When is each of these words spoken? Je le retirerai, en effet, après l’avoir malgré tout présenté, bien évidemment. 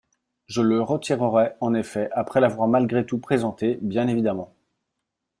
Je 0.47 0.63
le 0.63 0.81
retirerai, 0.81 1.51
en 1.59 1.75
effet, 1.75 2.09
après 2.13 2.39
l’avoir 2.41 2.67
malgré 2.67 3.05
tout 3.05 3.19
présenté, 3.19 3.77
bien 3.83 4.07
évidemment. 4.07 4.51